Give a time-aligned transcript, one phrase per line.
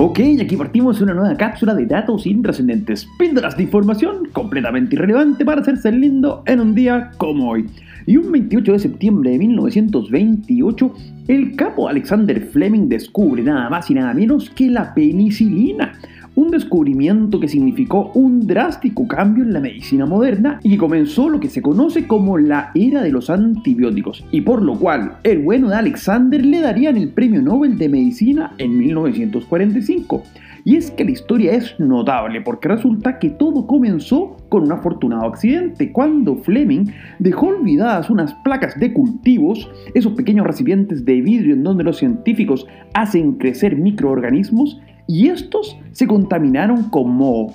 [0.00, 5.60] Ok, aquí partimos una nueva cápsula de datos intrascendentes, píldoras de información completamente irrelevante para
[5.60, 7.66] hacerse lindo en un día como hoy.
[8.06, 10.94] Y un 28 de septiembre de 1928,
[11.26, 15.94] el capo Alexander Fleming descubre nada más y nada menos que la penicilina
[16.38, 21.48] un descubrimiento que significó un drástico cambio en la medicina moderna y comenzó lo que
[21.48, 25.74] se conoce como la era de los antibióticos, y por lo cual el bueno de
[25.74, 30.22] Alexander le darían el Premio Nobel de Medicina en 1945.
[30.64, 35.26] Y es que la historia es notable porque resulta que todo comenzó con un afortunado
[35.26, 36.86] accidente cuando Fleming
[37.18, 42.66] dejó olvidadas unas placas de cultivos, esos pequeños recipientes de vidrio en donde los científicos
[42.94, 47.52] hacen crecer microorganismos, y estos se contaminaron con moho.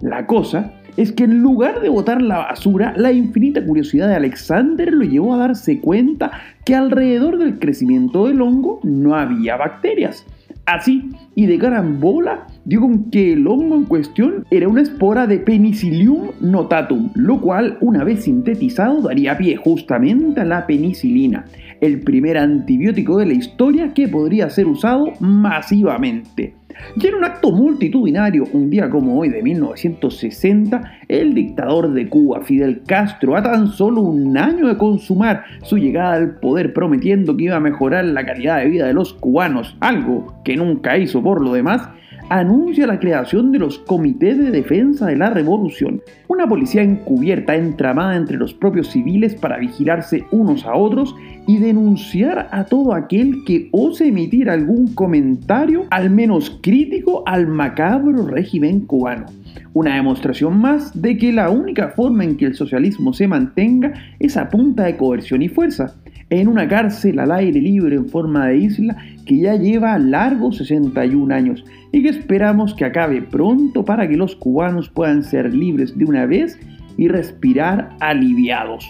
[0.00, 4.92] La cosa es que en lugar de botar la basura, la infinita curiosidad de Alexander
[4.92, 6.32] lo llevó a darse cuenta
[6.64, 10.24] que alrededor del crecimiento del hongo no había bacterias.
[10.66, 15.38] Así, y de carambola, dio con que el hongo en cuestión era una espora de
[15.38, 21.44] Penicillium notatum, lo cual, una vez sintetizado, daría pie justamente a la penicilina,
[21.80, 26.54] el primer antibiótico de la historia que podría ser usado masivamente.
[27.00, 32.42] Y en un acto multitudinario, un día como hoy de 1960, el dictador de Cuba,
[32.42, 37.44] Fidel Castro, a tan solo un año de consumar su llegada al poder prometiendo que
[37.44, 41.40] iba a mejorar la calidad de vida de los cubanos, algo que nunca hizo por
[41.40, 41.88] lo demás,
[42.28, 48.16] anuncia la creación de los Comités de Defensa de la Revolución, una policía encubierta entramada
[48.16, 51.14] entre los propios civiles para vigilarse unos a otros
[51.46, 58.26] y denunciar a todo aquel que ose emitir algún comentario, al menos crítico, al macabro
[58.26, 59.26] régimen cubano.
[59.72, 64.36] Una demostración más de que la única forma en que el socialismo se mantenga es
[64.36, 65.94] a punta de coerción y fuerza
[66.40, 68.96] en una cárcel al aire libre en forma de isla
[69.26, 74.34] que ya lleva largos 61 años y que esperamos que acabe pronto para que los
[74.36, 76.58] cubanos puedan ser libres de una vez
[76.96, 78.86] y respirar aliviados.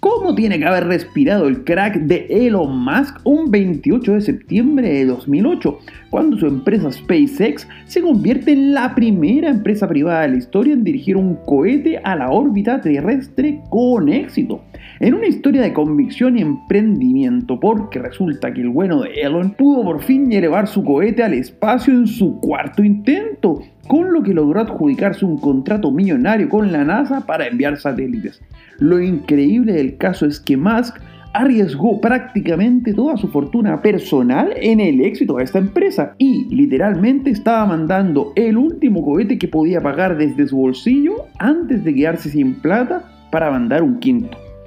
[0.00, 5.06] ¿Cómo tiene que haber respirado el crack de Elon Musk un 28 de septiembre de
[5.06, 5.78] 2008,
[6.10, 10.84] cuando su empresa SpaceX se convierte en la primera empresa privada de la historia en
[10.84, 14.62] dirigir un cohete a la órbita terrestre con éxito?
[14.98, 19.82] En una historia de convicción y emprendimiento, porque resulta que el bueno de Elon pudo
[19.82, 24.60] por fin elevar su cohete al espacio en su cuarto intento, con lo que logró
[24.60, 28.40] adjudicarse un contrato millonario con la NASA para enviar satélites.
[28.78, 30.96] Lo increíble del caso es que Musk
[31.34, 37.66] arriesgó prácticamente toda su fortuna personal en el éxito de esta empresa y literalmente estaba
[37.66, 43.04] mandando el último cohete que podía pagar desde su bolsillo antes de quedarse sin plata
[43.30, 44.45] para mandar un quinto.